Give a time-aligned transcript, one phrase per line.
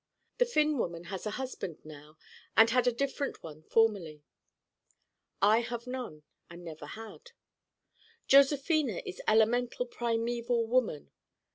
[0.39, 2.17] The Finn woman has a husband now
[2.57, 4.23] and had a different one formerly.
[5.43, 7.33] I have none and never had.
[8.25, 11.11] Josephina is elemental primeval woman.